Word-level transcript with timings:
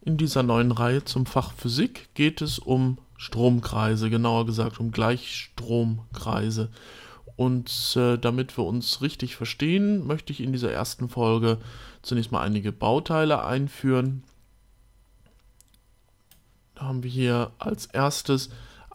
In 0.00 0.16
dieser 0.16 0.42
neuen 0.42 0.72
Reihe 0.72 1.04
zum 1.04 1.26
Fach 1.26 1.52
Physik 1.52 2.08
geht 2.14 2.40
es 2.40 2.58
um 2.58 2.98
Stromkreise, 3.16 4.10
genauer 4.10 4.46
gesagt 4.46 4.78
um 4.80 4.92
Gleichstromkreise. 4.92 6.70
Und 7.36 7.96
äh, 7.96 8.16
damit 8.16 8.56
wir 8.56 8.64
uns 8.64 9.02
richtig 9.02 9.36
verstehen, 9.36 10.06
möchte 10.06 10.32
ich 10.32 10.40
in 10.40 10.52
dieser 10.52 10.72
ersten 10.72 11.08
Folge 11.08 11.58
zunächst 12.02 12.32
mal 12.32 12.42
einige 12.42 12.72
Bauteile 12.72 13.44
einführen. 13.44 14.24
Da 16.74 16.82
haben 16.82 17.02
wir 17.02 17.10
hier 17.10 17.52
als 17.58 17.86
erstes 17.86 18.50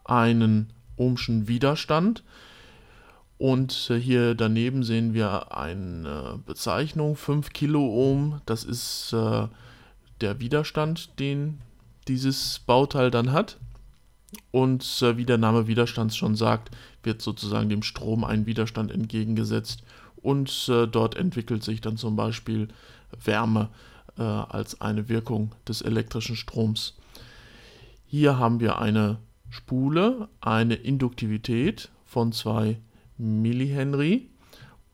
einen 0.05 0.73
Ohmschen 0.95 1.47
Widerstand. 1.47 2.23
Und 3.37 3.89
äh, 3.89 3.99
hier 3.99 4.35
daneben 4.35 4.83
sehen 4.83 5.13
wir 5.13 5.55
eine 5.55 6.39
Bezeichnung 6.45 7.15
5 7.15 7.51
Kiloohm. 7.51 8.41
Das 8.45 8.63
ist 8.63 9.13
äh, 9.13 9.47
der 10.23 10.39
Widerstand, 10.39 11.19
den 11.19 11.59
dieses 12.07 12.59
Bauteil 12.59 13.11
dann 13.11 13.31
hat. 13.31 13.59
Und 14.51 15.01
äh, 15.01 15.17
wie 15.17 15.25
der 15.25 15.37
Name 15.37 15.67
Widerstand 15.67 16.15
schon 16.15 16.35
sagt, 16.35 16.71
wird 17.03 17.21
sozusagen 17.21 17.69
dem 17.69 17.83
Strom 17.83 18.23
ein 18.23 18.45
Widerstand 18.45 18.91
entgegengesetzt. 18.91 19.83
Und 20.15 20.69
äh, 20.69 20.87
dort 20.87 21.15
entwickelt 21.15 21.63
sich 21.63 21.81
dann 21.81 21.97
zum 21.97 22.15
Beispiel 22.15 22.69
Wärme 23.23 23.69
äh, 24.17 24.23
als 24.23 24.81
eine 24.81 25.09
Wirkung 25.09 25.51
des 25.67 25.81
elektrischen 25.81 26.35
Stroms. 26.35 26.95
Hier 28.05 28.39
haben 28.39 28.59
wir 28.59 28.79
eine 28.79 29.17
Spule, 29.49 30.29
eine 30.39 30.75
Induktivität 30.75 31.89
von 32.05 32.31
2 32.31 32.79
Millihenry 33.17 34.29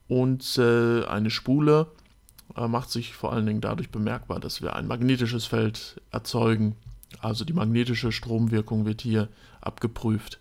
und 0.08 0.58
äh, 0.58 1.04
eine 1.04 1.30
Spule 1.30 1.86
macht 2.56 2.90
sich 2.90 3.14
vor 3.14 3.32
allen 3.32 3.46
Dingen 3.46 3.60
dadurch 3.60 3.90
bemerkbar, 3.90 4.40
dass 4.40 4.62
wir 4.62 4.76
ein 4.76 4.86
magnetisches 4.86 5.46
Feld 5.46 6.00
erzeugen. 6.10 6.76
Also 7.20 7.44
die 7.44 7.52
magnetische 7.52 8.12
Stromwirkung 8.12 8.86
wird 8.86 9.00
hier 9.00 9.28
abgeprüft. 9.60 10.38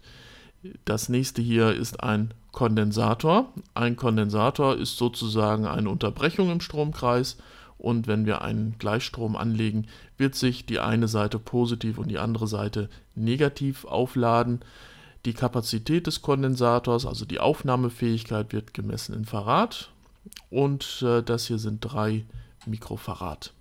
Das 0.85 1.09
nächste 1.09 1.41
hier 1.41 1.73
ist 1.73 2.03
ein 2.03 2.33
Kondensator. 2.51 3.53
Ein 3.73 3.95
Kondensator 3.95 4.75
ist 4.75 4.97
sozusagen 4.97 5.65
eine 5.65 5.89
Unterbrechung 5.89 6.51
im 6.51 6.61
Stromkreis 6.61 7.37
und 7.77 8.07
wenn 8.07 8.25
wir 8.25 8.41
einen 8.41 8.75
Gleichstrom 8.77 9.35
anlegen, 9.35 9.87
wird 10.17 10.35
sich 10.35 10.65
die 10.65 10.79
eine 10.79 11.07
Seite 11.07 11.39
positiv 11.39 11.97
und 11.97 12.09
die 12.09 12.19
andere 12.19 12.47
Seite 12.47 12.89
negativ 13.15 13.85
aufladen. 13.85 14.59
Die 15.25 15.33
Kapazität 15.33 16.07
des 16.07 16.21
Kondensators, 16.21 17.05
also 17.05 17.25
die 17.25 17.39
Aufnahmefähigkeit, 17.39 18.51
wird 18.51 18.73
gemessen 18.73 19.15
in 19.15 19.25
Farad 19.25 19.91
und 20.49 21.01
äh, 21.01 21.21
das 21.21 21.47
hier 21.47 21.59
sind 21.59 21.81
3 21.81 22.25
Mikrofarad. 22.65 23.53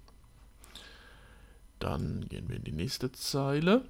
Dann 1.78 2.26
gehen 2.28 2.48
wir 2.48 2.56
in 2.56 2.64
die 2.64 2.72
nächste 2.72 3.12
Zeile. 3.12 3.82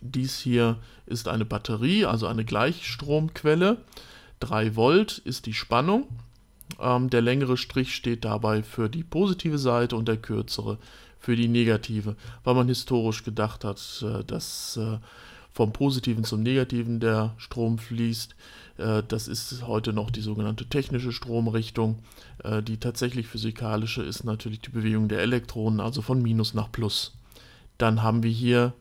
Dies 0.00 0.38
hier 0.38 0.78
ist 1.06 1.28
eine 1.28 1.44
Batterie, 1.44 2.04
also 2.04 2.26
eine 2.26 2.44
Gleichstromquelle. 2.44 3.78
3 4.40 4.76
Volt 4.76 5.18
ist 5.18 5.46
die 5.46 5.54
Spannung. 5.54 6.08
Ähm, 6.80 7.10
der 7.10 7.22
längere 7.22 7.56
Strich 7.56 7.94
steht 7.94 8.24
dabei 8.24 8.62
für 8.62 8.88
die 8.88 9.04
positive 9.04 9.58
Seite 9.58 9.96
und 9.96 10.08
der 10.08 10.16
kürzere 10.16 10.78
für 11.18 11.36
die 11.36 11.48
negative, 11.48 12.16
weil 12.42 12.54
man 12.54 12.68
historisch 12.68 13.24
gedacht 13.24 13.64
hat, 13.64 14.04
äh, 14.06 14.24
dass 14.24 14.76
äh, 14.76 14.98
vom 15.54 15.72
Positiven 15.72 16.24
zum 16.24 16.42
Negativen 16.42 16.98
der 16.98 17.32
Strom 17.38 17.78
fließt. 17.78 18.34
Äh, 18.76 19.02
das 19.06 19.28
ist 19.28 19.66
heute 19.66 19.92
noch 19.92 20.10
die 20.10 20.20
sogenannte 20.20 20.66
technische 20.66 21.12
Stromrichtung. 21.12 22.00
Äh, 22.42 22.60
die 22.60 22.78
tatsächlich 22.78 23.28
physikalische 23.28 24.02
ist 24.02 24.24
natürlich 24.24 24.60
die 24.60 24.70
Bewegung 24.70 25.06
der 25.06 25.20
Elektronen, 25.20 25.78
also 25.78 26.02
von 26.02 26.20
Minus 26.20 26.54
nach 26.54 26.72
Plus. 26.72 27.12
Dann 27.78 28.02
haben 28.02 28.24
wir 28.24 28.32
hier 28.32 28.72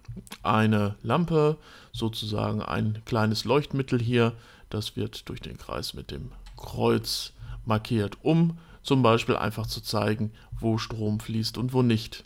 eine 0.42 0.96
Lampe, 1.04 1.58
sozusagen 1.92 2.64
ein 2.64 3.04
kleines 3.06 3.46
Leuchtmittel 3.46 4.02
hier. 4.02 4.34
Das 4.72 4.96
wird 4.96 5.30
durch 5.30 5.42
den 5.42 5.60
Kreis 5.60 5.94
mit 5.94 6.10
dem 6.10 6.32
Kreuz 6.58 7.34
markiert, 7.66 8.18
um 8.24 8.58
zum 8.82 9.04
Beispiel 9.04 9.36
einfach 9.36 9.68
zu 9.68 9.80
zeigen, 9.82 10.32
wo 10.60 10.80
Strom 10.80 11.20
fließt 11.20 11.60
und 11.60 11.72
wo 11.72 11.84
nicht. 11.84 12.24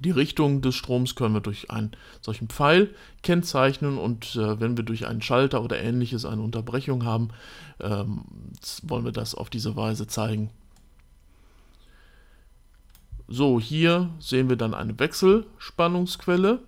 Die 0.00 0.10
Richtung 0.10 0.62
des 0.62 0.74
Stroms 0.76 1.14
können 1.14 1.34
wir 1.34 1.42
durch 1.42 1.70
einen 1.70 1.92
solchen 2.22 2.48
Pfeil 2.48 2.94
kennzeichnen 3.22 3.98
und 3.98 4.34
äh, 4.34 4.58
wenn 4.58 4.76
wir 4.76 4.84
durch 4.84 5.06
einen 5.06 5.20
Schalter 5.20 5.62
oder 5.62 5.78
ähnliches 5.78 6.24
eine 6.24 6.40
Unterbrechung 6.40 7.04
haben, 7.04 7.28
ähm, 7.80 8.22
wollen 8.82 9.04
wir 9.04 9.12
das 9.12 9.34
auf 9.34 9.50
diese 9.50 9.76
Weise 9.76 10.06
zeigen. 10.06 10.50
So, 13.28 13.60
hier 13.60 14.10
sehen 14.18 14.48
wir 14.48 14.56
dann 14.56 14.74
eine 14.74 14.98
Wechselspannungsquelle. 14.98 16.60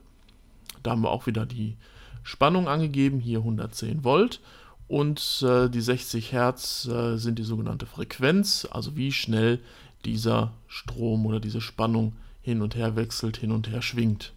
Da 0.83 0.91
haben 0.91 1.03
wir 1.03 1.11
auch 1.11 1.27
wieder 1.27 1.47
die 1.47 1.77
Spannung 2.23 2.69
angegeben, 2.69 3.19
hier 3.19 3.39
110 3.39 4.05
Volt. 4.05 4.41
Und 4.89 5.43
äh, 5.43 5.71
die 5.71 5.81
60 5.81 6.33
Hertz 6.33 6.87
äh, 6.87 7.17
sind 7.17 7.39
die 7.39 7.45
sogenannte 7.45 7.87
Frequenz, 7.87 8.69
also 8.71 8.95
wie 8.95 9.11
schnell 9.11 9.59
dieser 10.05 10.53
Strom 10.69 11.25
oder 11.25 11.41
diese 11.41 11.61
Spannung 11.61 12.13
hin 12.43 12.61
und 12.61 12.75
her 12.75 12.97
wechselt, 12.97 13.37
hin 13.37 13.53
und 13.53 13.71
her 13.71 13.83
schwingt. 13.83 14.33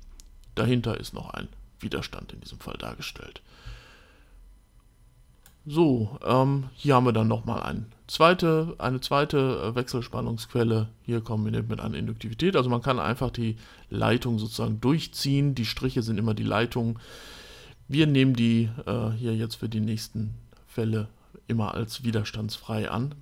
Dahinter 0.56 1.00
ist 1.00 1.14
noch 1.14 1.32
ein 1.32 1.48
Widerstand 1.80 2.32
in 2.34 2.42
diesem 2.42 2.60
Fall 2.60 2.78
dargestellt. 2.78 3.42
So, 5.68 6.20
ähm, 6.24 6.66
hier 6.76 6.94
haben 6.94 7.06
wir 7.06 7.12
dann 7.12 7.28
nochmal 7.28 7.64
ein 7.64 7.88
zweite, 8.08 8.76
eine 8.78 9.02
zweite 9.02 9.38
äh, 9.38 9.76
Wechselspannungsquelle, 9.76 10.90
hier 11.02 11.22
kombiniert 11.22 11.68
mit 11.68 11.80
einer 11.80 11.98
Induktivität. 11.98 12.56
Also 12.56 12.70
man 12.70 12.84
kann 12.84 13.00
einfach 13.00 13.32
die 13.32 13.58
Leitung 13.90 14.38
sozusagen 14.38 14.80
durchziehen. 14.80 15.56
Die 15.56 15.66
Striche 15.66 16.04
sind 16.04 16.20
immer 16.20 16.36
die 16.36 16.44
Leitungen. 16.44 17.00
Wir 17.88 18.06
nehmen 18.06 18.36
die 18.36 18.70
äh, 18.86 19.10
hier 19.18 19.36
jetzt 19.36 19.56
für 19.56 19.68
die 19.68 19.80
nächsten 19.80 20.36
Fälle 20.68 21.08
immer 21.48 21.74
als 21.74 22.04
widerstandsfrei 22.04 22.92
an. 22.92 23.16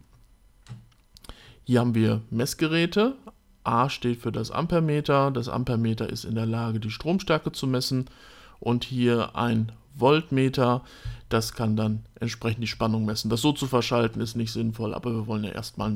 Hier 1.63 1.79
haben 1.79 1.95
wir 1.95 2.21
Messgeräte, 2.29 3.15
A 3.63 3.89
steht 3.89 4.21
für 4.21 4.31
das 4.31 4.51
Ampermeter. 4.51 5.31
Das 5.31 5.49
Ampermeter 5.49 6.09
ist 6.09 6.25
in 6.25 6.35
der 6.35 6.45
Lage, 6.45 6.79
die 6.79 6.91
Stromstärke 6.91 7.51
zu 7.51 7.67
messen. 7.67 8.05
Und 8.59 8.83
hier 8.83 9.35
ein 9.35 9.71
Voltmeter, 9.95 10.81
das 11.29 11.53
kann 11.53 11.75
dann 11.75 12.05
entsprechend 12.19 12.63
die 12.63 12.67
Spannung 12.67 13.05
messen. 13.05 13.29
Das 13.29 13.41
so 13.41 13.51
zu 13.51 13.67
verschalten 13.67 14.21
ist 14.21 14.35
nicht 14.35 14.51
sinnvoll, 14.51 14.93
aber 14.93 15.11
wir 15.11 15.27
wollen 15.27 15.43
ja 15.43 15.51
erstmal 15.51 15.89
nur 15.89 15.91